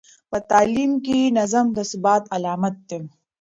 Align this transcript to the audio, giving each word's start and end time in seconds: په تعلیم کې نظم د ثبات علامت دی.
په 0.31 0.37
تعلیم 0.51 0.91
کې 1.05 1.19
نظم 1.37 1.65
د 1.77 1.79
ثبات 1.91 2.23
علامت 2.35 2.75
دی. 2.89 3.01